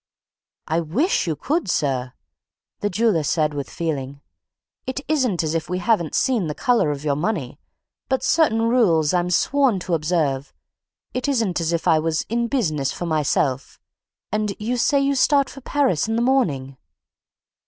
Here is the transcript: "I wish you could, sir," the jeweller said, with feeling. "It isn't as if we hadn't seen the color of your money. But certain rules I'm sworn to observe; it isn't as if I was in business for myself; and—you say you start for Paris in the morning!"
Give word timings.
"I 0.65 0.79
wish 0.79 1.27
you 1.27 1.35
could, 1.35 1.69
sir," 1.69 2.13
the 2.79 2.89
jeweller 2.89 3.21
said, 3.21 3.53
with 3.53 3.69
feeling. 3.69 4.21
"It 4.87 5.01
isn't 5.07 5.43
as 5.43 5.53
if 5.53 5.69
we 5.69 5.77
hadn't 5.77 6.15
seen 6.15 6.47
the 6.47 6.55
color 6.55 6.89
of 6.89 7.03
your 7.05 7.15
money. 7.15 7.59
But 8.09 8.23
certain 8.23 8.63
rules 8.63 9.13
I'm 9.13 9.29
sworn 9.29 9.77
to 9.81 9.93
observe; 9.93 10.55
it 11.13 11.27
isn't 11.27 11.61
as 11.61 11.71
if 11.71 11.87
I 11.87 11.99
was 11.99 12.25
in 12.29 12.47
business 12.47 12.91
for 12.91 13.05
myself; 13.05 13.79
and—you 14.31 14.75
say 14.77 14.99
you 14.99 15.13
start 15.13 15.51
for 15.51 15.61
Paris 15.61 16.07
in 16.07 16.15
the 16.15 16.23
morning!" 16.23 16.77